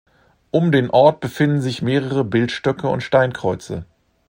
Um 0.49 0.71
den 0.71 0.89
Ort 0.89 1.19
befinden 1.19 1.61
sich 1.61 1.83
mehrere 1.83 2.23
Bildstöcke 2.25 2.87
und 2.87 3.01
Steinkreuze. 3.03 3.85